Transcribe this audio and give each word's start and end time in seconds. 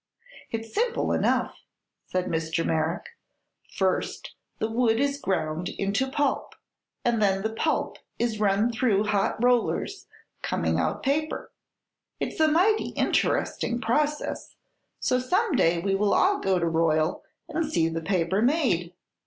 "It's 0.49 0.73
simple 0.73 1.11
enough," 1.11 1.59
said 2.07 2.25
Mr. 2.25 2.65
Merrick. 2.65 3.09
"First 3.75 4.33
the 4.57 4.67
wood 4.67 4.99
is 4.99 5.19
ground 5.19 5.69
into 5.69 6.09
pulp, 6.09 6.55
and 7.05 7.21
then 7.21 7.43
the 7.43 7.53
pulp 7.53 7.99
is 8.17 8.39
run 8.39 8.71
through 8.71 9.03
hot 9.03 9.37
rollers, 9.43 10.07
coming 10.41 10.79
out 10.79 11.03
paper. 11.03 11.51
It's 12.19 12.39
a 12.39 12.47
mighty 12.47 12.87
interesting 12.95 13.79
process, 13.79 14.55
so 14.99 15.19
some 15.19 15.51
day 15.51 15.77
we 15.79 15.93
will 15.93 16.15
all 16.15 16.39
go 16.39 16.57
to 16.57 16.65
Royal 16.65 17.23
and 17.47 17.71
see 17.71 17.87
the 17.87 18.01
paper 18.01 18.41
made." 18.41 18.95